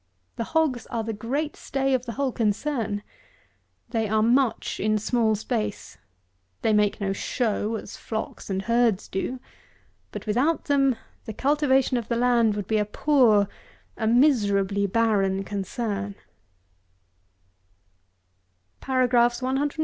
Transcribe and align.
The 0.35 0.45
hogs 0.45 0.87
are 0.87 1.03
the 1.03 1.13
great 1.13 1.55
stay 1.55 1.93
of 1.93 2.07
the 2.07 2.13
whole 2.13 2.31
concern. 2.31 3.03
They 3.89 4.09
are 4.09 4.23
much 4.23 4.79
in 4.79 4.97
small 4.97 5.35
space; 5.35 5.99
they 6.63 6.73
make 6.73 6.99
no 6.99 7.13
show, 7.13 7.75
as 7.75 7.97
flocks 7.97 8.49
and 8.49 8.63
herds 8.63 9.07
do; 9.07 9.39
but 10.11 10.25
with 10.25 10.37
out 10.37 10.65
them, 10.65 10.95
the 11.25 11.33
cultivation 11.33 11.97
of 11.97 12.07
the 12.07 12.15
land 12.15 12.55
would 12.55 12.65
be 12.65 12.79
a 12.79 12.83
poor, 12.85 13.47
a 13.95 14.07
miserably 14.07 14.87
barren 14.87 15.43
concern. 15.43 16.15